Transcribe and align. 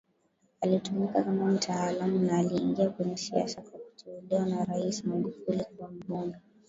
alitumika 0.61 1.23
kama 1.23 1.45
mtaalamu 1.45 2.19
na 2.19 2.37
aliingia 2.37 2.89
kwenye 2.89 3.17
siasa 3.17 3.61
kwa 3.61 3.79
kuteuliwa 3.79 4.45
na 4.45 4.65
Rais 4.65 5.05
Magufuli 5.05 5.63
kuwa 5.63 5.91
mbunge 5.91 6.37